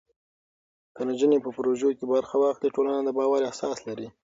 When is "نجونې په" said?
1.09-1.49